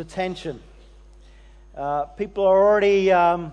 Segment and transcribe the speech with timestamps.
[0.00, 0.58] attention.
[1.76, 3.52] Uh, people are already um,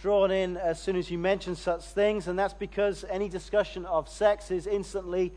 [0.00, 4.08] drawn in as soon as you mention such things, and that's because any discussion of
[4.08, 5.34] sex is instantly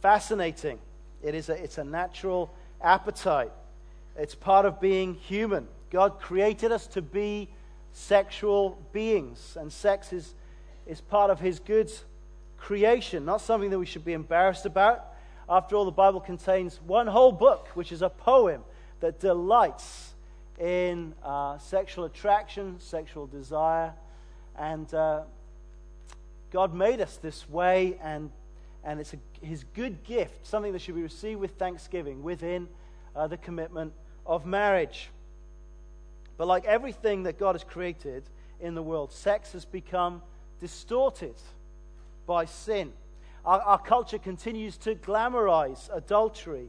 [0.00, 0.78] fascinating.
[1.24, 3.50] It is a, it's a natural appetite,
[4.16, 5.66] it's part of being human.
[5.90, 7.48] God created us to be
[7.92, 10.34] sexual beings, and sex is,
[10.86, 11.90] is part of His good
[12.58, 15.06] creation, not something that we should be embarrassed about.
[15.48, 18.62] After all, the Bible contains one whole book, which is a poem
[19.00, 20.14] that delights
[20.58, 23.92] in uh, sexual attraction, sexual desire.
[24.58, 25.22] And uh,
[26.50, 28.30] God made us this way, and,
[28.84, 32.68] and it's a, His good gift, something that should be received with thanksgiving within
[33.16, 33.92] uh, the commitment
[34.26, 35.08] of marriage.
[36.36, 38.24] But like everything that God has created
[38.60, 40.22] in the world, sex has become
[40.60, 41.34] distorted
[42.26, 42.92] by sin.
[43.44, 46.68] Our, our culture continues to glamorize adultery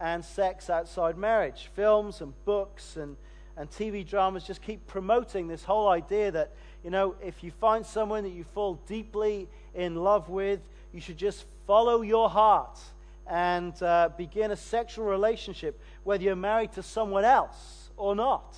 [0.00, 1.68] and sex outside marriage.
[1.76, 3.16] Films and books and,
[3.56, 7.84] and TV dramas just keep promoting this whole idea that, you know, if you find
[7.84, 10.60] someone that you fall deeply in love with,
[10.92, 12.78] you should just follow your heart
[13.26, 18.56] and uh, begin a sexual relationship, whether you're married to someone else or not.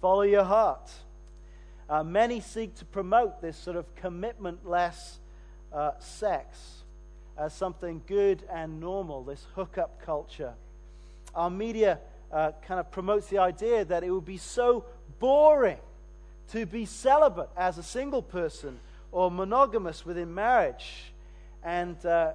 [0.00, 0.90] Follow your heart.
[1.88, 5.18] Uh, many seek to promote this sort of commitment-less
[5.72, 6.75] uh, sex
[7.38, 10.54] as something good and normal, this hookup culture.
[11.34, 11.98] Our media
[12.32, 14.84] uh, kind of promotes the idea that it would be so
[15.18, 15.78] boring
[16.50, 18.78] to be celibate as a single person
[19.12, 21.12] or monogamous within marriage.
[21.62, 22.32] And uh,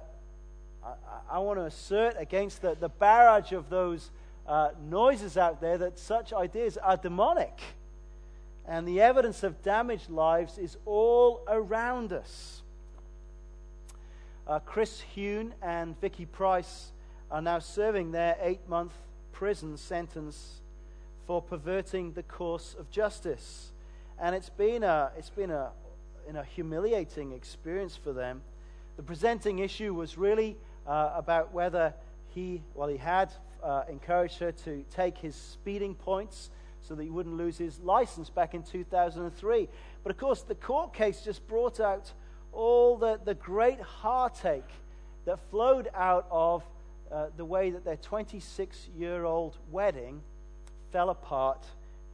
[0.84, 4.10] I, I, want to assert against the, the barrage of those
[4.46, 7.58] uh, noises out there that such ideas are demonic.
[8.66, 12.61] And the evidence of damaged lives is all around us.
[14.46, 16.90] Uh, Chris Huhne and Vicky Pryce
[17.30, 18.92] are now serving their eight month
[19.30, 20.60] prison sentence
[21.26, 23.70] for perverting the course of justice.
[24.20, 25.70] And it's been a, it's been a,
[26.28, 28.42] in a humiliating experience for them.
[28.96, 30.56] The presenting issue was really
[30.88, 31.94] uh, about whether
[32.34, 33.32] he, well, he had
[33.62, 36.50] uh, encouraged her to take his speeding points
[36.80, 39.68] so that he wouldn't lose his license back in 2003.
[40.02, 42.12] But of course, the court case just brought out
[42.52, 44.70] all the, the great heartache
[45.24, 46.62] that flowed out of
[47.10, 50.20] uh, the way that their 26 year old wedding
[50.90, 51.64] fell apart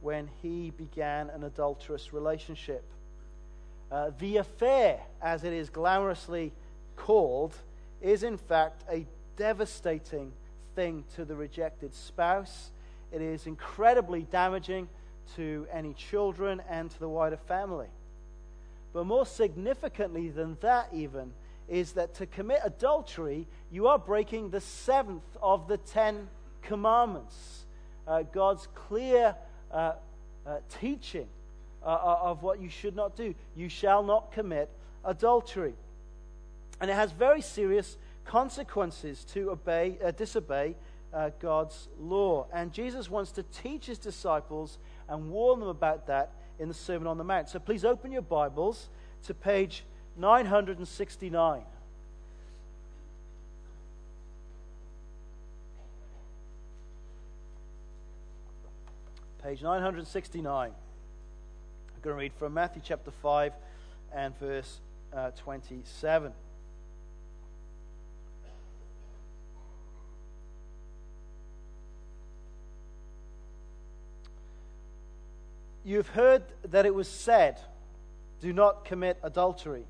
[0.01, 2.83] when he began an adulterous relationship.
[3.91, 6.51] Uh, the affair, as it is glamorously
[6.95, 7.55] called,
[8.01, 10.31] is in fact a devastating
[10.75, 12.71] thing to the rejected spouse.
[13.11, 14.87] It is incredibly damaging
[15.35, 17.87] to any children and to the wider family.
[18.93, 21.31] But more significantly than that, even,
[21.67, 26.27] is that to commit adultery, you are breaking the seventh of the Ten
[26.63, 27.65] Commandments.
[28.07, 29.35] Uh, God's clear
[29.71, 29.93] uh,
[30.45, 31.27] uh, teaching
[31.83, 33.35] uh, uh, of what you should not do.
[33.55, 34.69] You shall not commit
[35.05, 35.75] adultery.
[36.81, 40.75] And it has very serious consequences to obey, uh, disobey
[41.39, 42.45] God's law.
[42.53, 44.77] And Jesus wants to teach his disciples
[45.07, 47.49] and warn them about that in the Sermon on the Mount.
[47.49, 48.89] So please open your Bibles
[49.23, 49.83] to page
[50.17, 51.61] 969.
[59.41, 60.69] Page 969.
[60.69, 60.75] I'm
[62.01, 63.53] going to read from Matthew chapter 5
[64.13, 64.81] and verse
[65.13, 66.33] uh, 27.
[75.89, 77.59] You've heard that it was said,
[78.41, 79.85] Do not commit adultery.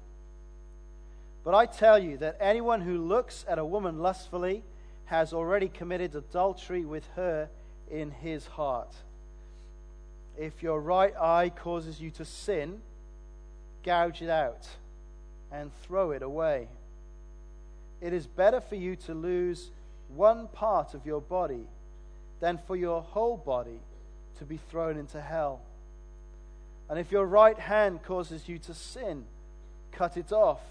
[1.43, 4.63] But I tell you that anyone who looks at a woman lustfully
[5.07, 7.49] has already committed adultery with her
[7.91, 8.95] in his heart.
[10.37, 12.79] If your right eye causes you to sin,
[13.83, 14.69] gouge it out
[15.51, 16.69] and throw it away.
[17.99, 19.69] It is better for you to lose
[20.16, 21.67] one part of your body
[22.39, 23.81] than for your whole body
[24.37, 25.59] to be thrown into hell.
[26.90, 29.26] And if your right hand causes you to sin,
[29.91, 30.62] cut it off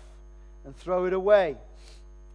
[0.65, 1.57] and throw it away.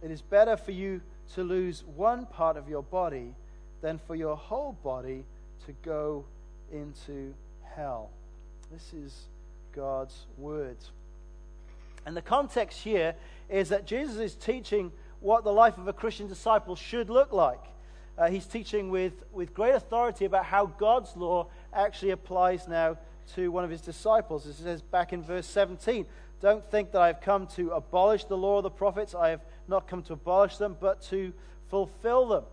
[0.02, 1.02] It is better for you
[1.34, 3.34] to lose one part of your body
[3.82, 5.24] than for your whole body
[5.66, 6.24] to go
[6.72, 7.34] into
[7.74, 8.10] hell.
[8.72, 9.24] This is
[9.74, 10.76] God's word.
[12.06, 13.14] And the context here
[13.48, 17.60] is that Jesus is teaching what the life of a Christian disciple should look like.
[18.16, 22.96] Uh, he's teaching with, with great authority about how God's law actually applies now
[23.34, 24.46] to one of his disciples.
[24.46, 26.06] It says back in verse 17,
[26.40, 29.14] Don't think that I have come to abolish the law of the prophets.
[29.14, 31.32] I have not come to abolish them, but to
[31.68, 32.44] fulfill them.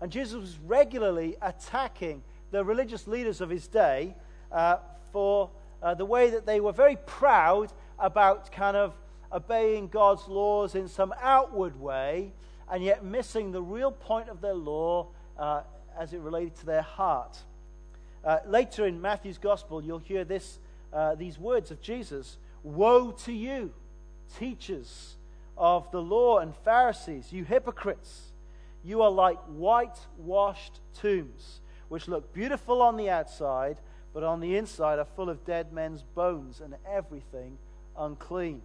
[0.00, 4.14] And Jesus was regularly attacking the religious leaders of his day
[4.52, 4.78] uh,
[5.12, 5.50] for
[5.82, 8.94] uh, the way that they were very proud about kind of
[9.32, 12.32] obeying God's laws in some outward way
[12.70, 15.62] and yet missing the real point of their law uh,
[15.98, 17.38] as it related to their heart.
[18.28, 20.58] Uh, later in Matthew's gospel, you'll hear this,
[20.92, 23.72] uh, these words of Jesus Woe to you,
[24.38, 25.16] teachers
[25.56, 28.32] of the law and Pharisees, you hypocrites!
[28.84, 33.78] You are like whitewashed tombs, which look beautiful on the outside,
[34.12, 37.56] but on the inside are full of dead men's bones and everything
[37.96, 38.60] unclean.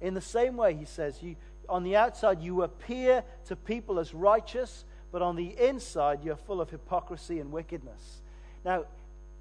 [0.00, 1.34] In the same way, he says, you,
[1.68, 6.60] on the outside you appear to people as righteous, but on the inside you're full
[6.60, 8.20] of hypocrisy and wickedness.
[8.64, 8.84] Now,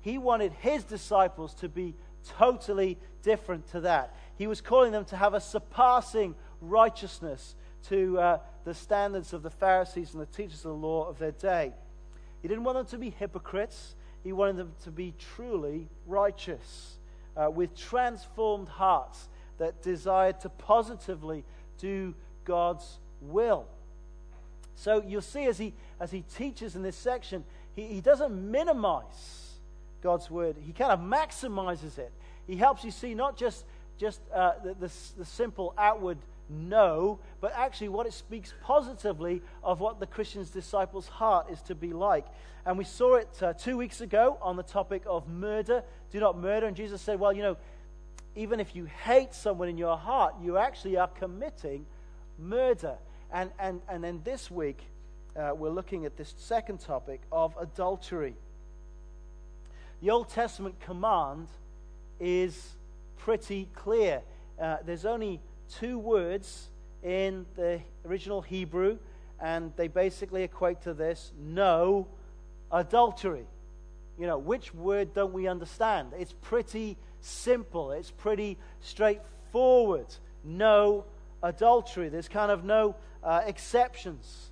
[0.08, 1.94] he wanted his disciples to be
[2.38, 4.16] totally different to that.
[4.38, 7.56] He was calling them to have a surpassing righteousness
[7.90, 11.34] to uh, the standards of the Pharisees and the teachers of the law of their
[11.34, 11.74] day.
[12.42, 17.00] He didn't want them to be hypocrites, he wanted them to be truly righteous,
[17.36, 19.28] uh, with transformed hearts
[19.58, 21.44] that desired to positively
[21.80, 22.16] do
[22.46, 23.66] God's will.
[24.76, 27.44] So you'll see as he, as he teaches in this section,
[27.76, 29.47] he, he doesn't minimize
[30.02, 32.12] God's word, he kind of maximizes it.
[32.46, 33.66] He helps you see not just,
[33.98, 36.18] just uh, the, the, the simple outward
[36.50, 41.76] no, but actually what it speaks positively of what the Christian's disciples' heart is to
[41.76, 42.26] be like.
[42.66, 45.84] And we saw it uh, two weeks ago on the topic of murder.
[46.12, 46.68] Do not murder.
[46.68, 47.58] And Jesus said, well, you know,
[48.36, 51.86] even if you hate someone in your heart, you actually are committing
[52.38, 52.98] murder.
[53.32, 54.82] And, and, and then this week,
[55.36, 58.36] uh, we're looking at this second topic of adultery.
[60.00, 61.48] The Old Testament command
[62.20, 62.76] is
[63.18, 64.22] pretty clear.
[64.62, 65.40] Uh, there's only
[65.80, 66.70] two words
[67.02, 69.00] in the original Hebrew,
[69.42, 72.08] and they basically equate to this no
[72.72, 73.46] adultery.
[74.20, 76.12] You know, which word don't we understand?
[76.18, 80.14] It's pretty simple, it's pretty straightforward.
[80.44, 81.06] No
[81.42, 82.10] adultery.
[82.10, 84.52] There's kind of no uh, exceptions.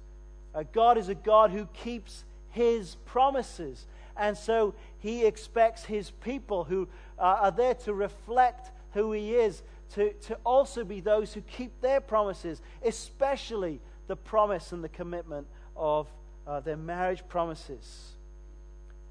[0.55, 3.85] Uh, God is a God who keeps his promises.
[4.17, 6.87] And so he expects his people who
[7.19, 9.61] uh, are there to reflect who he is
[9.93, 15.47] to, to also be those who keep their promises, especially the promise and the commitment
[15.75, 16.07] of
[16.47, 18.11] uh, their marriage promises.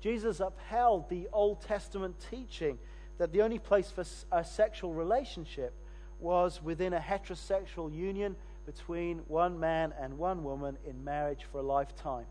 [0.01, 2.79] Jesus upheld the Old Testament teaching
[3.19, 5.73] that the only place for a sexual relationship
[6.21, 8.37] was within a heterosexual union
[8.67, 12.27] between one man and one woman in marriage for a lifetime.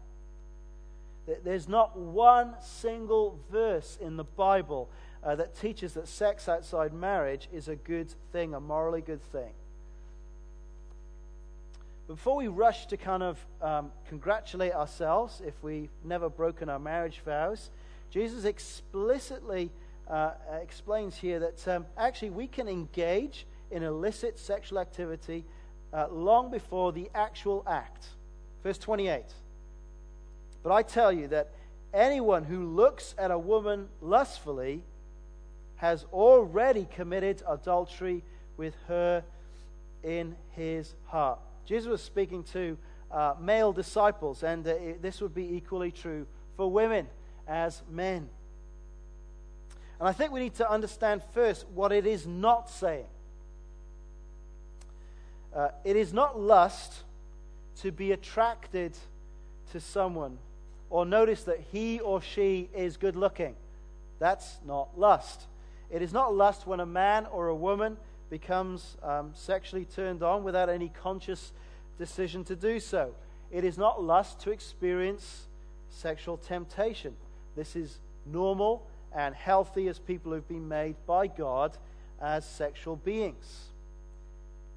[1.43, 4.89] There's not one single verse in the Bible
[5.23, 9.51] uh, that teaches that sex outside marriage is a good thing, a morally good thing.
[12.07, 17.21] Before we rush to kind of um, congratulate ourselves if we've never broken our marriage
[17.25, 17.69] vows,
[18.11, 19.71] Jesus explicitly
[20.09, 20.31] uh,
[20.61, 25.45] explains here that um, actually we can engage in illicit sexual activity
[25.93, 28.07] uh, long before the actual act.
[28.63, 29.23] Verse 28.
[30.63, 31.49] But I tell you that
[31.93, 34.81] anyone who looks at a woman lustfully
[35.75, 38.23] has already committed adultery
[38.55, 39.23] with her
[40.01, 41.39] in his heart.
[41.65, 42.77] Jesus was speaking to
[43.11, 46.25] uh, male disciples, and uh, this would be equally true
[46.55, 47.07] for women
[47.47, 48.29] as men.
[49.99, 53.05] And I think we need to understand first what it is not saying.
[55.53, 57.03] Uh, it is not lust
[57.81, 58.93] to be attracted
[59.71, 60.37] to someone
[60.93, 63.55] or notice that he or she is good looking.
[64.19, 65.47] That's not lust.
[65.89, 67.97] It is not lust when a man or a woman
[68.29, 71.51] becomes um, sexually turned on without any conscious
[71.97, 73.15] decision to do so.
[73.51, 75.47] It is not lust to experience
[75.89, 77.15] sexual temptation.
[77.55, 77.97] This is
[78.27, 78.85] normal
[79.15, 81.75] and healthy as people who've been made by God
[82.21, 83.65] as sexual beings.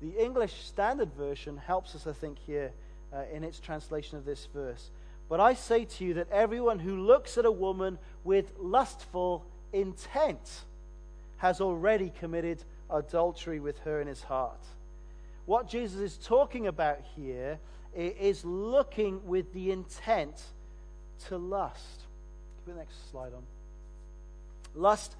[0.00, 2.72] The English Standard Version helps us, I think, here
[3.14, 4.88] uh, in its translation of this verse.
[5.28, 10.62] But I say to you that everyone who looks at a woman with lustful intent
[11.38, 14.64] has already committed adultery with her in his heart.
[15.44, 17.58] What Jesus is talking about here
[17.94, 20.42] is looking with the intent
[21.26, 22.02] to lust.
[22.64, 23.42] Give the next slide on.
[24.74, 25.16] Lust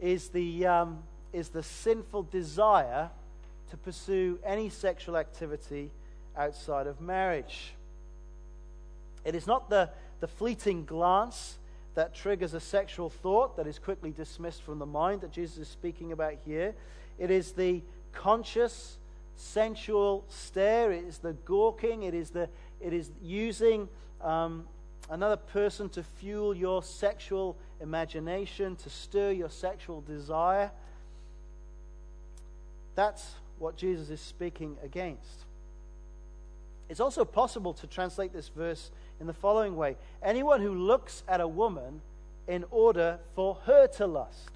[0.00, 3.10] is the, um, is the sinful desire
[3.70, 5.90] to pursue any sexual activity
[6.36, 7.72] outside of marriage.
[9.26, 9.90] It is not the,
[10.20, 11.58] the fleeting glance
[11.96, 15.68] that triggers a sexual thought that is quickly dismissed from the mind that Jesus is
[15.68, 16.74] speaking about here.
[17.18, 18.98] It is the conscious,
[19.34, 20.92] sensual stare.
[20.92, 22.04] It is the gawking.
[22.04, 22.48] It is, the,
[22.80, 23.88] it is using
[24.20, 24.64] um,
[25.10, 30.70] another person to fuel your sexual imagination, to stir your sexual desire.
[32.94, 35.46] That's what Jesus is speaking against.
[36.88, 41.40] It's also possible to translate this verse in the following way anyone who looks at
[41.40, 42.00] a woman
[42.46, 44.50] in order for her to lust.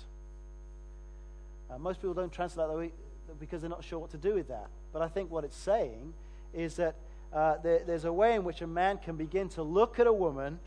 [1.70, 2.90] Uh, most people don't translate that
[3.38, 4.68] because they're not sure what to do with that.
[4.92, 6.12] But I think what it's saying
[6.52, 6.94] is that
[7.32, 10.12] uh, there, there's a way in which a man can begin to look at a
[10.12, 10.58] woman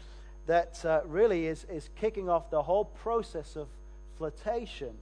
[0.47, 3.67] that uh, really is, is kicking off the whole process of
[4.17, 4.93] flirtation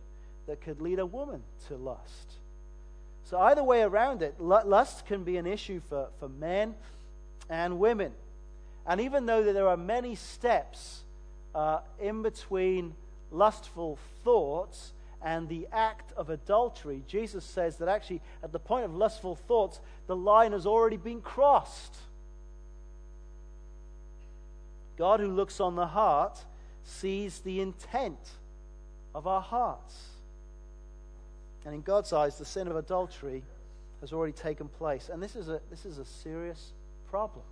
[0.48, 2.33] that could lead a woman to lust.
[3.24, 6.75] So, either way around it, lust can be an issue for, for men
[7.50, 8.12] and women.
[8.85, 11.01] And even though there are many steps
[11.53, 12.93] uh, in between
[13.31, 18.95] lustful thoughts and the act of adultery, Jesus says that actually, at the point of
[18.95, 21.95] lustful thoughts, the line has already been crossed.
[24.97, 26.43] God, who looks on the heart,
[26.83, 28.19] sees the intent
[29.13, 29.95] of our hearts.
[31.65, 33.43] And in God's eyes, the sin of adultery
[34.01, 35.09] has already taken place.
[35.11, 36.71] And this is a, this is a serious
[37.09, 37.43] problem.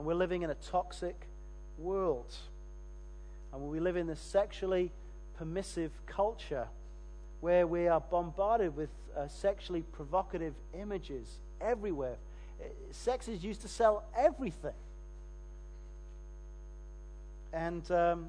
[0.00, 1.26] And we're living in a toxic
[1.76, 2.34] world.
[3.52, 4.92] And we live in this sexually
[5.36, 6.68] permissive culture
[7.42, 11.28] where we are bombarded with uh, sexually provocative images
[11.60, 12.16] everywhere.
[12.58, 14.72] Uh, sex is used to sell everything.
[17.52, 18.28] And um,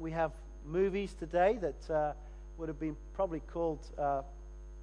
[0.00, 0.32] we have
[0.66, 2.12] movies today that uh,
[2.58, 4.22] would have been probably called uh,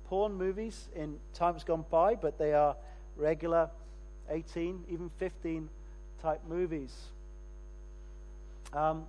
[0.05, 2.77] porn movies in times gone by, but they are
[3.17, 3.69] regular
[4.29, 5.67] 18, even 15
[6.21, 6.93] type movies.
[8.73, 9.05] Um,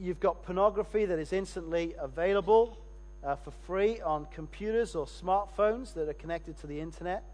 [0.00, 2.78] you've got pornography that is instantly available
[3.24, 7.24] uh, for free on computers or smartphones that are connected to the internet.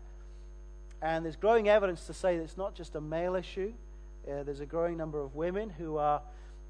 [1.03, 3.73] And there's growing evidence to say that it's not just a male issue.
[4.27, 6.21] Uh, there's a growing number of women who are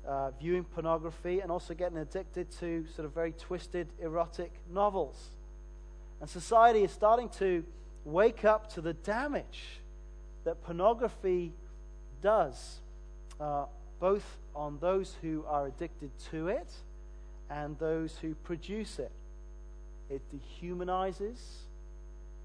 [0.07, 5.31] uh, viewing pornography and also getting addicted to sort of very twisted erotic novels.
[6.21, 7.64] And society is starting to
[8.05, 9.81] wake up to the damage
[10.44, 11.52] that pornography
[12.23, 12.80] does,
[13.40, 13.66] uh,
[13.99, 16.68] both on those who are addicted to it
[17.50, 19.12] and those who produce it.
[20.09, 21.38] It dehumanizes,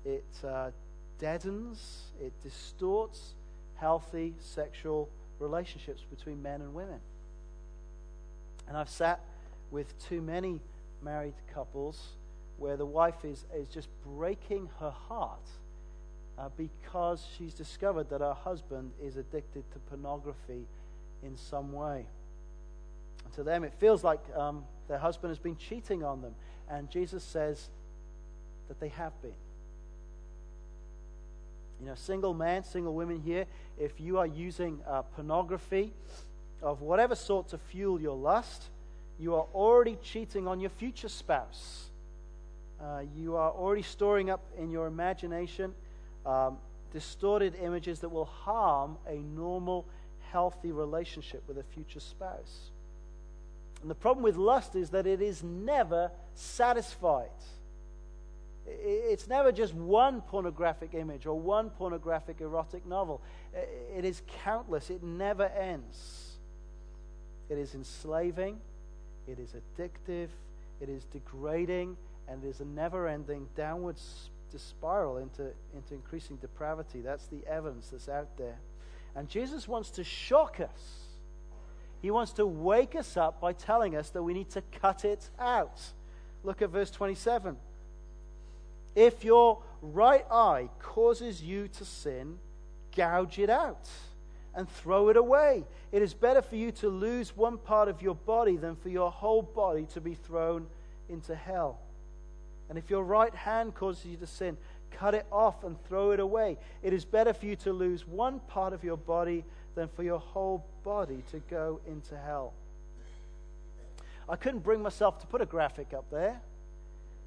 [0.04, 0.72] it uh,
[1.20, 3.34] deadens, it distorts
[3.75, 5.10] healthy sexual
[5.40, 7.00] relationships between men and women.
[8.68, 9.20] And I've sat
[9.72, 10.60] with too many
[11.02, 12.16] married couples
[12.58, 15.48] where the wife is, is just breaking her heart
[16.38, 20.65] uh, because she's discovered that her husband is addicted to pornography
[21.24, 22.06] in some way.
[23.24, 26.36] And to them, it feels like um, their husband has been cheating on them.
[26.70, 27.70] And Jesus says
[28.68, 29.32] that they have been.
[31.80, 33.46] You know, single men, single women here,
[33.77, 35.92] if you are using uh, pornography
[36.62, 38.63] of whatever sort to fuel your lust,
[39.20, 41.89] you are already cheating on your future spouse.
[42.82, 45.74] Uh, you are already storing up in your imagination
[46.25, 46.58] um,
[46.91, 49.86] distorted images that will harm a normal,
[50.32, 52.72] healthy relationship with a future spouse.
[53.82, 57.29] And the problem with lust is that it is never satisfied.
[58.65, 63.22] It's never just one pornographic image or one pornographic erotic novel.
[63.96, 64.89] It is countless.
[64.89, 66.25] It never ends.
[67.50, 68.60] It is enslaving,
[69.27, 70.29] it is addictive,
[70.82, 71.96] it is degrading,
[72.27, 74.35] and it is a never ending downward spiral
[75.18, 77.02] into, into increasing depravity.
[77.02, 78.58] That's the evidence that's out there.
[79.16, 81.00] And Jesus wants to shock us.
[82.02, 85.30] He wants to wake us up by telling us that we need to cut it
[85.40, 85.82] out.
[86.44, 87.58] Look at verse 27.
[88.96, 92.38] If your right eye causes you to sin,
[92.96, 93.90] gouge it out
[94.54, 95.66] and throw it away.
[95.92, 99.12] It is better for you to lose one part of your body than for your
[99.12, 100.68] whole body to be thrown
[101.10, 101.80] into hell.
[102.70, 104.58] And if your right hand causes you to sin,
[104.92, 106.58] cut it off and throw it away.
[106.82, 109.44] It is better for you to lose one part of your body
[109.76, 112.54] than for your whole body to go into hell.
[114.28, 116.42] I couldn't bring myself to put a graphic up there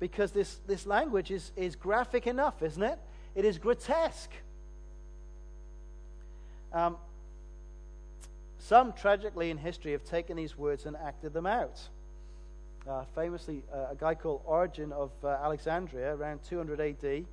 [0.01, 2.99] because this, this language is, is graphic enough, isn't it?
[3.35, 4.31] It is grotesque.
[6.73, 6.97] Um,
[8.59, 11.81] some, tragically in history, have taken these words and acted them out.
[12.87, 17.25] Uh, famously, uh, a guy called Origen of uh, Alexandria, around 200 AD,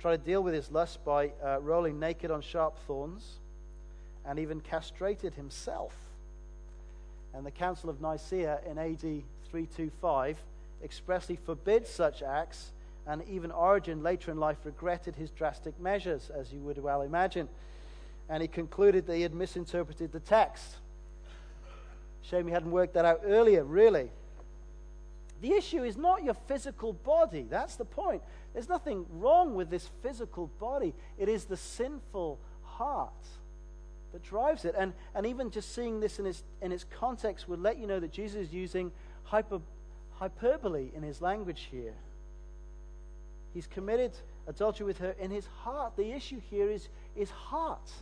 [0.00, 3.38] tried to deal with his lust by uh, rolling naked on sharp thorns
[4.26, 5.94] and even castrated himself.
[7.32, 10.38] And the Council of Nicaea in AD 325
[10.82, 12.72] expressly forbids such acts,
[13.06, 17.48] and even Origen later in life regretted his drastic measures, as you would well imagine.
[18.28, 20.76] and he concluded that he had misinterpreted the text.
[22.22, 24.10] Shame he hadn't worked that out earlier, really.
[25.44, 27.46] The issue is not your physical body.
[27.50, 28.22] That's the point.
[28.54, 33.12] There's nothing wrong with this physical body, it is the sinful heart
[34.14, 34.74] that drives it.
[34.74, 38.00] And, and even just seeing this in its, in its context would let you know
[38.00, 38.90] that Jesus is using
[39.24, 39.60] hyper,
[40.12, 41.92] hyperbole in his language here.
[43.52, 44.12] He's committed
[44.46, 45.94] adultery with her in his heart.
[45.98, 47.92] The issue here is, is heart.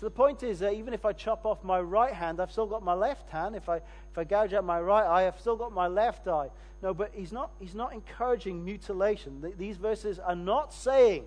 [0.00, 2.64] So the point is that even if I chop off my right hand, I've still
[2.64, 3.54] got my left hand.
[3.54, 6.48] If I, if I gouge out my right eye, I've still got my left eye.
[6.82, 9.44] No, but he's not, he's not encouraging mutilation.
[9.58, 11.26] These verses are not saying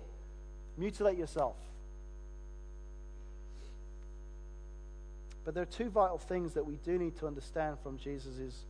[0.76, 1.54] mutilate yourself.
[5.44, 8.64] But there are two vital things that we do need to understand from Jesus'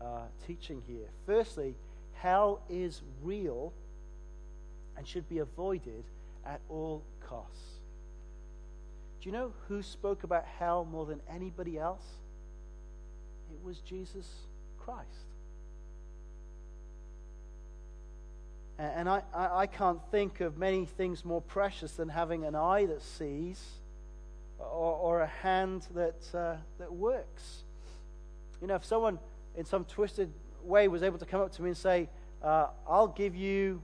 [0.00, 1.08] uh, teaching here.
[1.26, 1.74] Firstly,
[2.12, 3.72] hell is real
[4.96, 6.04] and should be avoided
[6.46, 7.73] at all costs.
[9.24, 12.04] Do you know who spoke about hell more than anybody else?
[13.50, 14.28] It was Jesus
[14.78, 15.08] Christ.
[18.78, 23.00] And I, I, can't think of many things more precious than having an eye that
[23.00, 23.64] sees
[24.58, 27.62] or, or a hand that, uh, that works.
[28.60, 29.18] You know, if someone
[29.56, 30.30] in some twisted
[30.62, 32.10] way was able to come up to me and say,
[32.42, 33.80] uh, I'll give you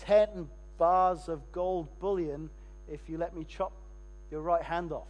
[0.00, 0.46] 10
[0.76, 2.50] bars of gold bullion
[2.86, 3.72] if you let me chop
[4.30, 5.08] your right hand off.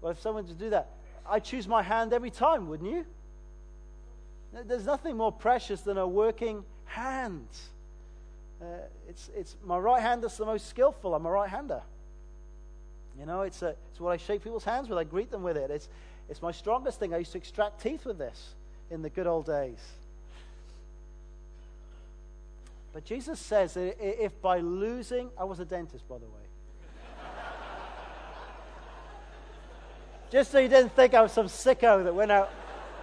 [0.00, 0.88] Well, if someone to do that,
[1.28, 3.04] I'd choose my hand every time, wouldn't you?
[4.66, 7.46] There's nothing more precious than a working hand.
[8.60, 8.64] Uh,
[9.08, 11.14] it's, it's my right hand that's the most skillful.
[11.14, 11.82] I'm a right hander.
[13.18, 14.98] You know, it's, a, it's what I shake people's hands with.
[14.98, 15.70] I greet them with it.
[15.70, 15.88] It's,
[16.28, 17.14] it's my strongest thing.
[17.14, 18.54] I used to extract teeth with this
[18.90, 19.78] in the good old days.
[22.92, 26.49] But Jesus says that if by losing, I was a dentist, by the way.
[30.30, 32.52] Just so you didn't think I was some sicko that went out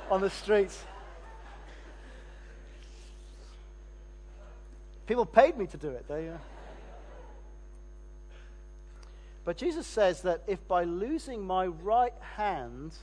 [0.10, 0.82] on the streets.
[5.06, 6.30] People paid me to do it, they.
[9.44, 12.94] But Jesus says that if by losing my right hand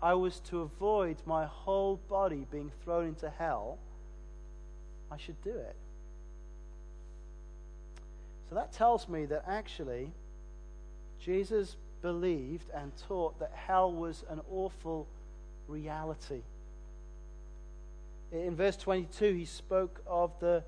[0.00, 3.78] I was to avoid my whole body being thrown into hell,
[5.10, 5.76] I should do it.
[8.48, 10.12] So that tells me that actually
[11.20, 15.06] Jesus believed and taught that hell was an awful
[15.66, 16.42] reality.
[18.32, 20.62] In verse 22, he spoke of the,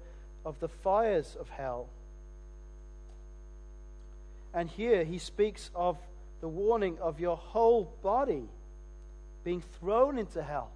[0.44, 1.88] of the fires of hell.
[4.54, 5.98] And here he speaks of
[6.40, 8.48] the warning of your whole body
[9.44, 10.70] being thrown into hell.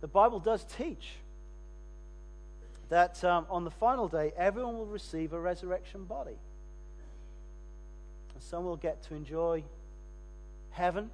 [0.00, 1.14] The Bible does teach
[2.88, 6.36] that um, on the final day, everyone will receive a resurrection body.
[8.36, 9.64] And some will get to enjoy
[10.68, 11.04] heaven,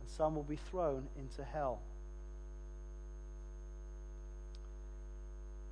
[0.00, 1.78] and some will be thrown into hell.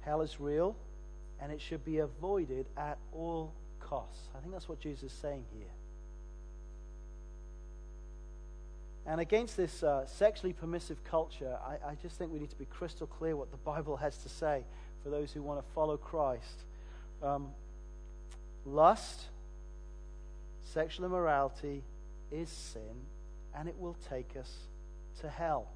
[0.03, 0.77] Hell is real,
[1.43, 4.29] and it should be avoided at all costs.
[4.37, 5.67] I think that's what Jesus is saying here.
[9.07, 12.67] And against this uh, sexually permissive culture, I, I, just think we need to be
[12.67, 14.63] crystal clear what the Bible has to say
[15.03, 16.63] for those who want to follow Christ.
[17.25, 17.49] Um,
[18.65, 19.25] lust
[20.73, 21.83] Sexual immorality
[22.31, 23.07] is sin,
[23.57, 24.53] and it will take us
[25.21, 25.69] to hell.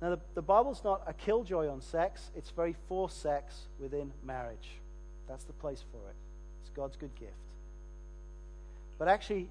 [0.00, 4.78] Now, the, the Bible's not a killjoy on sex, it's very for sex within marriage.
[5.28, 6.16] That's the place for it.
[6.62, 7.32] It's God's good gift.
[8.98, 9.50] But actually,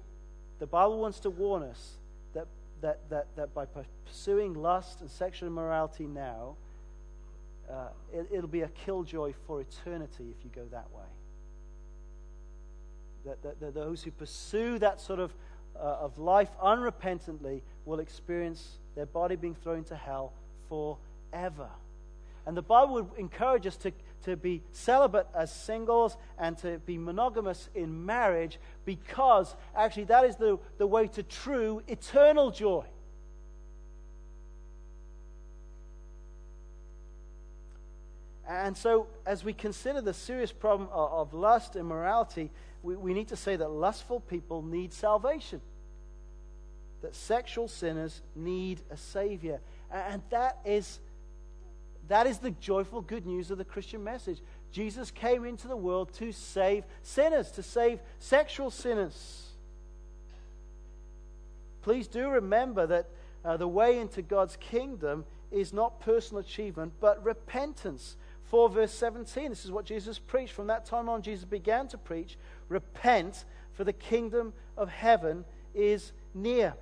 [0.58, 1.98] the Bible wants to warn us
[2.34, 2.48] that,
[2.80, 3.64] that, that, that by
[4.06, 6.56] pursuing lust and sexual immorality now,
[7.70, 11.06] uh, it, it'll be a killjoy for eternity if you go that way
[13.42, 15.34] that, those who pursue that sort of,
[15.76, 20.32] uh, of life unrepentantly will experience their body being thrown to hell
[20.68, 21.68] forever.
[22.46, 23.92] And the Bible would encourage us to,
[24.24, 30.36] to be celibate as singles and to be monogamous in marriage because actually that is
[30.36, 32.84] the, the way to true eternal joy.
[38.50, 42.50] And so, as we consider the serious problem of, lust, immorality,
[42.82, 45.60] we, we need to say that lustful people need salvation,
[47.02, 49.60] that sexual sinners need a Savior.
[49.90, 51.00] And that is,
[52.08, 54.40] that is the joyful good news of the Christian message.
[54.72, 59.46] Jesus came into the world to save sinners, to save sexual sinners.
[61.82, 63.06] Please do remember that
[63.44, 68.16] uh, the way into God's kingdom is not personal achievement, but repentance
[68.50, 69.50] 4, verse 17.
[69.50, 70.52] This is what Jesus preached.
[70.52, 72.36] From that time on, Jesus began to preach
[72.70, 76.74] Repent, for the kingdom of heaven is near.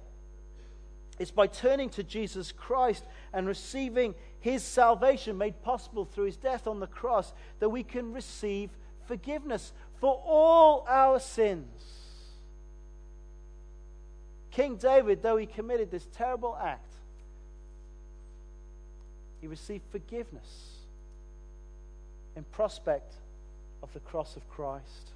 [1.18, 6.68] It's by turning to Jesus Christ and receiving his salvation made possible through his death
[6.68, 8.70] on the cross that we can receive
[9.06, 11.82] forgiveness for all our sins.
[14.52, 16.92] King David, though he committed this terrible act,
[19.40, 20.76] he received forgiveness
[22.36, 23.14] in prospect
[23.82, 25.12] of the cross of Christ.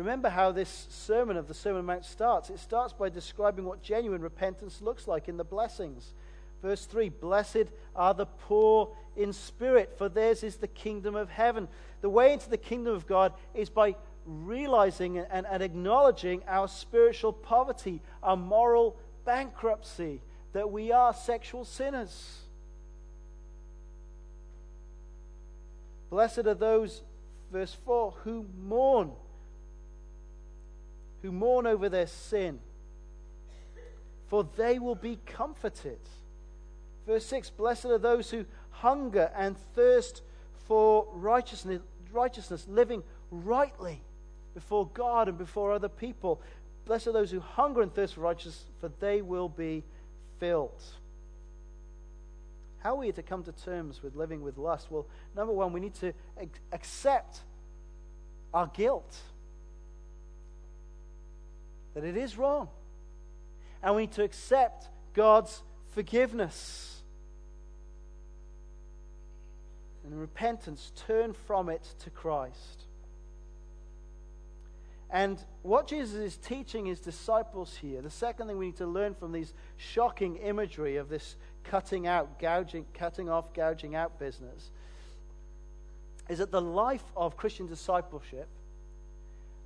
[0.00, 2.48] Remember how this sermon of the Sermon on Mount starts.
[2.48, 6.14] It starts by describing what genuine repentance looks like in the blessings.
[6.62, 11.68] Verse 3 Blessed are the poor in spirit, for theirs is the kingdom of heaven.
[12.00, 17.34] The way into the kingdom of God is by realizing and, and acknowledging our spiritual
[17.34, 20.22] poverty, our moral bankruptcy,
[20.54, 22.38] that we are sexual sinners.
[26.08, 27.02] Blessed are those,
[27.52, 29.10] verse 4, who mourn,
[31.22, 32.58] who mourn over their sin,
[34.28, 35.98] for they will be comforted.
[37.06, 40.22] Verse 6 Blessed are those who hunger and thirst
[40.66, 41.80] for righteousness,
[42.12, 44.00] righteousness, living rightly
[44.54, 46.40] before God and before other people.
[46.86, 49.84] Blessed are those who hunger and thirst for righteousness, for they will be
[50.38, 50.82] filled.
[52.78, 54.90] How are we to come to terms with living with lust?
[54.90, 55.06] Well,
[55.36, 56.12] number one, we need to
[56.72, 57.40] accept
[58.54, 59.18] our guilt.
[61.94, 62.68] That it is wrong.
[63.82, 67.02] And we need to accept God's forgiveness.
[70.04, 72.84] And in repentance, turn from it to Christ.
[75.12, 79.14] And what Jesus is teaching his disciples here, the second thing we need to learn
[79.14, 84.70] from these shocking imagery of this cutting out, gouging, cutting off, gouging out business,
[86.28, 88.46] is that the life of Christian discipleship,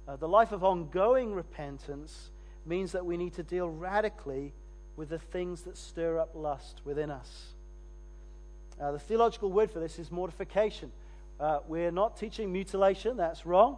[0.07, 2.31] uh, the life of ongoing repentance,
[2.67, 4.53] means that we need to deal radically
[4.97, 7.55] with the things that stir up lust within us.
[8.81, 10.91] Uh, the theological word for this is mortification.
[11.39, 13.77] Uh, we're not teaching mutilation, that's wrong.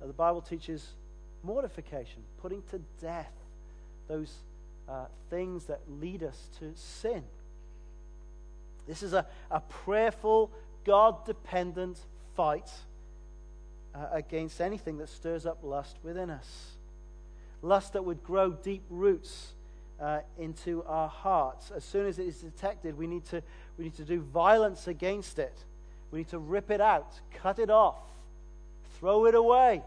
[0.00, 0.90] Uh, the Bible teaches
[1.42, 3.32] mortification, putting to death
[4.08, 4.34] those
[4.88, 7.22] uh, things that lead us to sin.
[8.86, 10.50] This is a, a prayerful,
[10.84, 11.98] God dependent
[12.34, 12.70] fight
[13.94, 16.72] uh, against anything that stirs up lust within us.
[17.60, 19.52] Lust that would grow deep roots
[20.00, 21.70] uh, into our hearts.
[21.70, 23.42] As soon as it is detected, we need, to,
[23.78, 25.56] we need to do violence against it.
[26.10, 28.00] We need to rip it out, cut it off,
[28.98, 29.82] throw it away.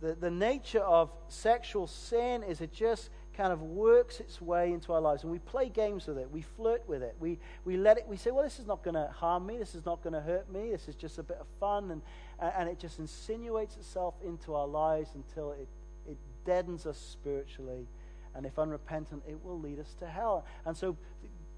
[0.00, 4.92] The, the nature of sexual sin is it just kind of works its way into
[4.92, 6.30] our lives and we play games with it.
[6.30, 7.14] We flirt with it.
[7.20, 9.58] We, we let it, we say, well, this is not going to harm me.
[9.58, 10.70] This is not going to hurt me.
[10.70, 11.90] This is just a bit of fun.
[11.90, 12.02] And,
[12.40, 15.68] and it just insinuates itself into our lives until it,
[16.08, 17.86] it deadens us spiritually.
[18.34, 20.46] And if unrepentant, it will lead us to hell.
[20.64, 20.96] And so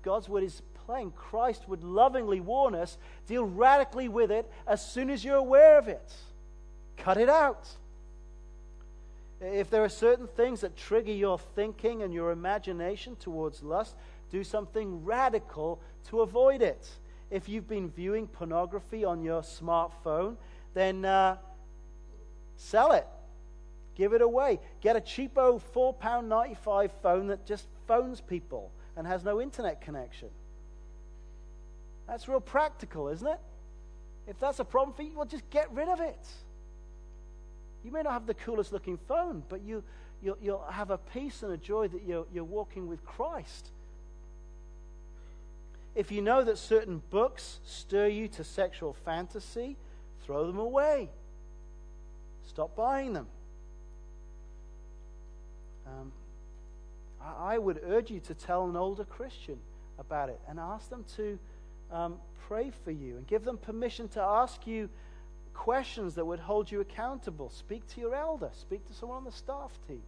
[0.03, 1.13] God's word is plain.
[1.13, 5.87] Christ would lovingly warn us deal radically with it as soon as you're aware of
[5.87, 6.13] it.
[6.97, 7.69] Cut it out.
[9.41, 13.95] If there are certain things that trigger your thinking and your imagination towards lust,
[14.31, 16.89] do something radical to avoid it.
[17.31, 20.37] If you've been viewing pornography on your smartphone,
[20.75, 21.37] then uh,
[22.57, 23.07] sell it.
[23.95, 24.61] Give it away.
[24.81, 30.29] Get a cheapo £4.95 phone that just phones people and has no internet connection.
[32.07, 33.41] That's real practical, isn't it?
[34.27, 36.19] If that's a problem for you, well, just get rid of it.
[37.85, 39.83] You may not have the coolest looking phone, but you,
[40.23, 43.71] you'll, you'll have a peace and a joy that you're, you're walking with Christ.
[45.95, 49.77] If you know that certain books stir you to sexual fantasy,
[50.25, 51.09] throw them away.
[52.47, 53.27] Stop buying them.
[55.87, 56.13] Um,
[57.21, 59.59] I, I, would urge you to tell an older Christian
[59.99, 61.39] about it and ask them to
[61.91, 64.89] um, pray for you and give them permission to ask you
[65.59, 67.51] questions that would hold you accountable.
[67.51, 70.03] Speak to your elder, speak to someone on the staff team.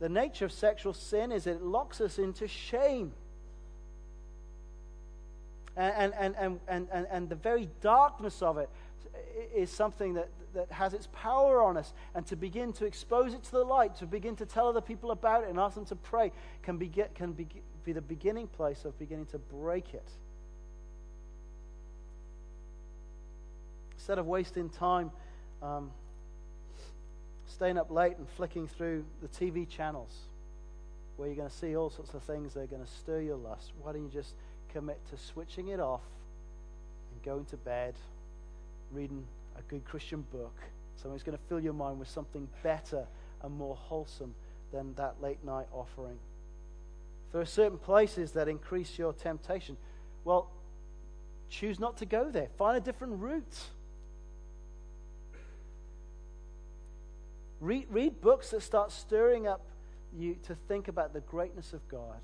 [0.00, 3.12] The nature of sexual sin is it locks us into shame.
[5.76, 8.70] And, and, and, and, and, and the very darkness of it
[9.54, 11.92] is something that, that has its power on us.
[12.14, 15.10] And to begin to expose it to the light, to begin to tell other people
[15.10, 17.46] about it and ask them to pray, can be, can be,
[17.84, 20.08] be the beginning place of beginning to break it.
[24.00, 25.10] Instead of wasting time
[25.62, 25.90] um,
[27.46, 30.20] staying up late and flicking through the TV channels
[31.18, 33.36] where you're going to see all sorts of things that are going to stir your
[33.36, 34.32] lust, why don't you just
[34.72, 36.00] commit to switching it off
[37.12, 37.92] and going to bed,
[38.90, 39.22] reading
[39.58, 40.56] a good Christian book,
[40.96, 43.04] something that's going to fill your mind with something better
[43.42, 44.34] and more wholesome
[44.72, 46.16] than that late night offering.
[47.32, 49.76] There are certain places that increase your temptation.
[50.24, 50.50] Well,
[51.50, 52.48] choose not to go there.
[52.56, 53.68] Find a different route.
[57.60, 59.60] Read, read books that start stirring up
[60.16, 62.20] you to think about the greatness of God,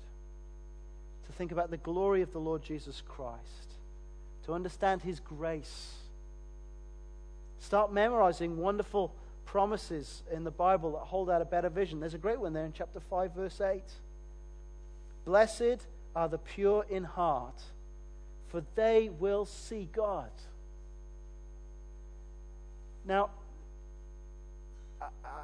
[1.27, 3.75] to think about the glory of the Lord Jesus Christ,
[4.45, 5.93] to understand His grace.
[7.59, 9.13] Start memorizing wonderful
[9.45, 11.99] promises in the Bible that hold out a better vision.
[11.99, 13.83] There's a great one there in chapter 5, verse 8.
[15.25, 17.61] Blessed are the pure in heart,
[18.47, 20.31] for they will see God.
[23.05, 23.29] Now,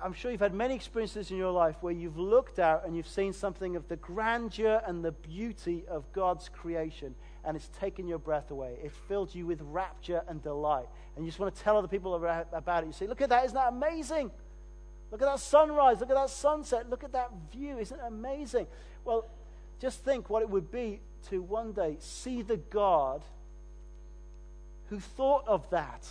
[0.03, 3.07] I'm sure you've had many experiences in your life where you've looked out and you've
[3.07, 7.15] seen something of the grandeur and the beauty of God's creation,
[7.45, 8.75] and it's taken your breath away.
[8.83, 10.87] It's filled you with rapture and delight.
[11.15, 12.87] And you just want to tell other people about it.
[12.87, 14.31] You say, Look at that, isn't that amazing?
[15.11, 18.65] Look at that sunrise, look at that sunset, look at that view, isn't it amazing?
[19.05, 19.29] Well,
[19.79, 23.23] just think what it would be to one day see the God
[24.89, 26.07] who thought of that,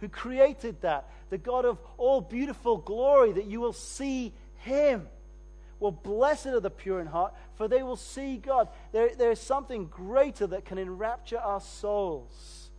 [0.00, 5.08] who created that, the God of all beautiful glory, that you will see Him.
[5.78, 8.68] Well, blessed are the pure in heart, for they will see God.
[8.92, 12.70] There, there is something greater that can enrapture our souls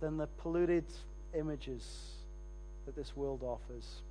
[0.00, 0.84] than the polluted
[1.34, 2.12] images
[2.86, 4.02] that this world offers.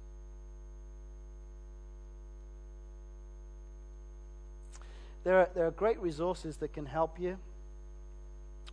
[5.23, 7.37] There are, there are great resources that can help you.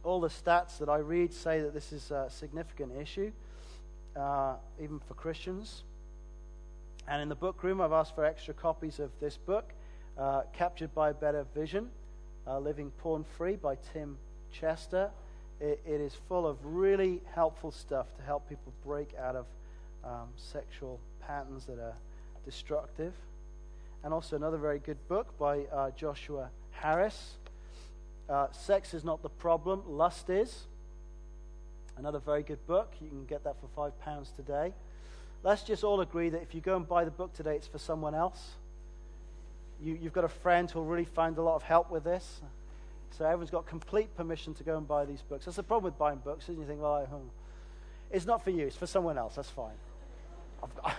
[0.05, 3.33] All the stats that I read say that this is a significant issue,
[4.15, 5.83] uh, even for Christians.
[7.09, 9.73] And in the book room, I've asked for extra copies of this book,
[10.19, 11.89] uh, Captured by Better Vision
[12.47, 14.17] uh, Living Porn Free by Tim
[14.53, 15.11] Chester.
[15.61, 19.47] It, it is full of really helpful stuff to help people break out of
[20.05, 21.95] um, sexual patterns that are
[22.45, 23.15] destructive
[24.03, 27.37] and also another very good book by uh, Joshua Harris.
[28.29, 30.65] Uh, Sex is not the problem, lust is.
[31.97, 32.93] Another very good book.
[33.01, 34.73] You can get that for five pounds today.
[35.43, 37.79] Let's just all agree that if you go and buy the book today, it's for
[37.79, 38.53] someone else.
[39.83, 42.41] You, have got a friend who'll really find a lot of help with this.
[43.11, 45.45] So everyone's got complete permission to go and buy these books.
[45.45, 47.29] That's the problem with buying books, and you think, well, hmm.
[48.11, 49.37] it's not for you, it's for someone else.
[49.37, 49.75] That's fine.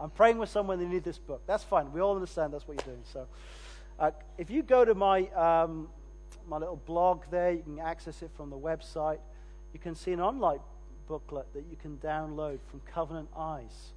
[0.00, 1.42] I'm praying with someone they need this book.
[1.46, 1.92] That's fine.
[1.92, 3.04] We all understand that's what you're doing.
[3.10, 3.26] So,
[3.98, 5.88] uh, if you go to my um,
[6.48, 9.18] my little blog there, you can access it from the website.
[9.72, 10.60] You can see an online
[11.08, 13.92] booklet that you can download from Covenant Eyes.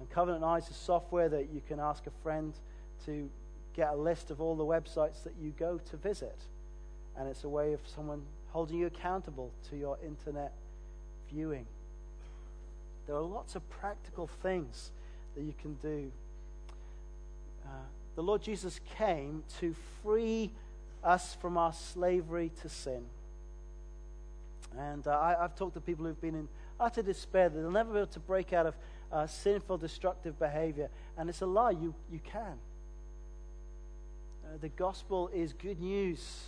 [0.00, 2.54] And Covenant Eyes is software that you can ask a friend
[3.06, 3.28] to
[3.74, 6.36] get a list of all the websites that you go to visit.
[7.16, 10.52] And it's a way of someone holding you accountable to your internet
[11.30, 11.66] viewing.
[13.06, 14.90] There are lots of practical things
[15.34, 16.10] that you can do.
[17.64, 17.70] Uh,
[18.16, 20.50] the Lord Jesus came to free
[21.02, 23.04] us from our slavery to sin.
[24.76, 27.92] And uh, I, have talked to people who've been in utter despair that they'll never
[27.92, 28.74] be able to break out of
[29.10, 30.90] uh, sinful, destructive behavior.
[31.16, 31.70] And it's a lie.
[31.70, 32.58] You, you can.
[34.44, 36.44] Uh, the gospel is good news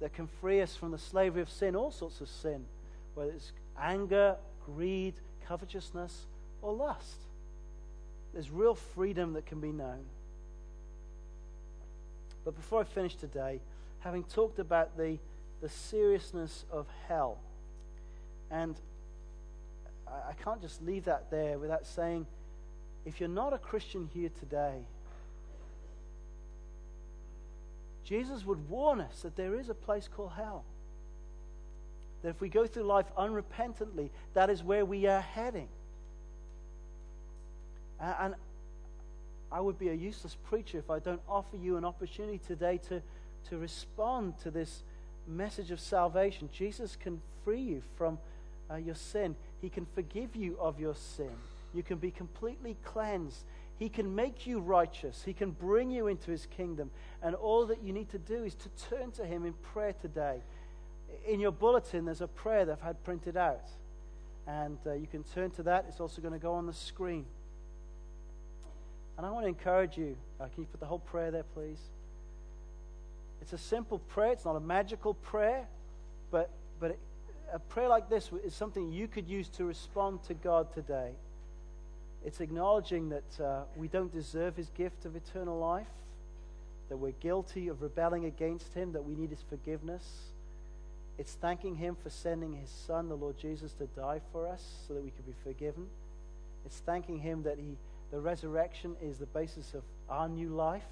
[0.00, 2.64] that can free us from the slavery of sin, all sorts of sin,
[3.14, 5.14] whether it's anger, greed,
[5.46, 6.26] covetousness,
[6.62, 7.16] or lust.
[8.32, 10.04] There's real freedom that can be known.
[12.46, 13.60] But before I finish today,
[13.98, 15.18] having talked about the,
[15.60, 17.38] the seriousness of hell,
[18.52, 18.76] and
[20.06, 22.24] I, I can't just leave that there without saying,
[23.04, 24.78] if you're not a Christian here today,
[28.04, 30.62] Jesus would warn us that there is a place called hell.
[32.22, 35.66] That if we go through life unrepentantly, that is where we are heading.
[37.98, 38.36] And
[39.50, 43.00] I would be a useless preacher if I don't offer you an opportunity today to,
[43.48, 44.82] to respond to this
[45.26, 46.48] message of salvation.
[46.52, 48.18] Jesus can free you from
[48.70, 51.30] uh, your sin, He can forgive you of your sin.
[51.72, 53.44] You can be completely cleansed.
[53.78, 55.22] He can make you righteous.
[55.24, 56.90] He can bring you into His kingdom.
[57.22, 60.40] And all that you need to do is to turn to Him in prayer today.
[61.28, 63.68] In your bulletin, there's a prayer that I've had printed out.
[64.46, 65.86] And uh, you can turn to that.
[65.88, 67.26] It's also going to go on the screen.
[69.16, 70.16] And I want to encourage you.
[70.40, 71.78] Uh, can you put the whole prayer there, please?
[73.40, 74.32] It's a simple prayer.
[74.32, 75.66] It's not a magical prayer,
[76.30, 76.50] but
[76.80, 76.98] but it,
[77.52, 81.12] a prayer like this is something you could use to respond to God today.
[82.24, 85.86] It's acknowledging that uh, we don't deserve His gift of eternal life,
[86.88, 90.02] that we're guilty of rebelling against Him, that we need His forgiveness.
[91.18, 94.94] It's thanking Him for sending His Son, the Lord Jesus, to die for us so
[94.94, 95.86] that we could be forgiven.
[96.64, 97.76] It's thanking Him that he,
[98.10, 100.84] the resurrection is the basis of our new life.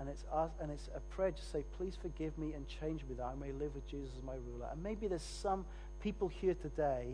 [0.00, 3.14] And it's, us, and it's a prayer to say, please forgive me and change me
[3.16, 4.66] that I may live with Jesus as my ruler.
[4.72, 5.64] And maybe there's some
[6.02, 7.06] people here today,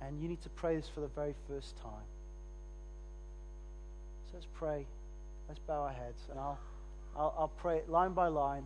[0.00, 2.08] and you need to pray this for the very first time.
[4.26, 4.86] So let's pray.
[5.48, 6.58] Let's bow our heads, and I'll,
[7.14, 8.64] I'll, I'll pray line by line.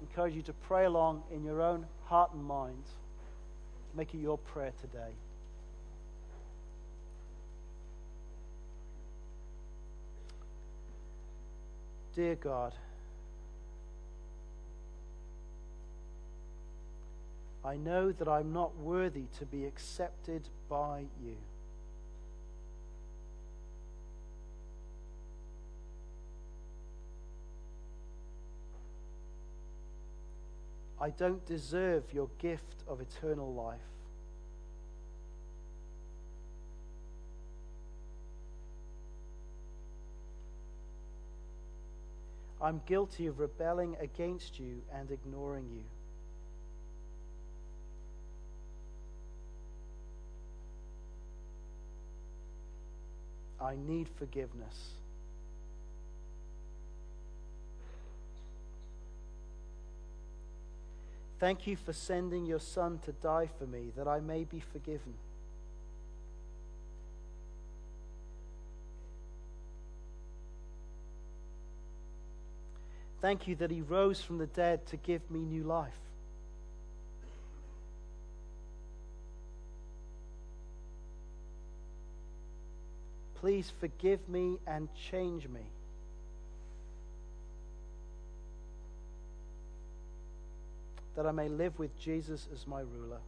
[0.00, 2.82] Encourage you to pray along in your own heart and mind.
[3.94, 5.12] Make it your prayer today.
[12.16, 12.72] Dear God,
[17.62, 21.36] I know that I'm not worthy to be accepted by you.
[30.98, 33.95] I don't deserve your gift of eternal life.
[42.60, 45.82] I'm guilty of rebelling against you and ignoring you.
[53.60, 54.92] I need forgiveness.
[61.38, 65.14] Thank you for sending your Son to die for me that I may be forgiven.
[73.20, 75.92] Thank you that he rose from the dead to give me new life.
[83.36, 85.60] Please forgive me and change me.
[91.16, 93.20] that I may live with Jesus as my ruler.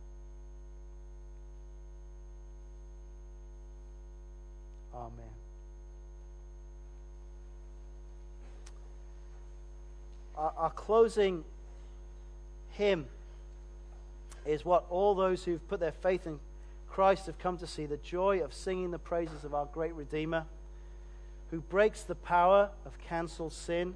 [10.38, 11.44] Our, our, closing
[12.70, 13.06] hymn
[14.46, 16.38] is what all those who've put their faith in
[16.88, 20.44] Christ have come to see the joy of singing the praises of our great Redeemer,
[21.50, 23.94] who breaks the power of cancelled sin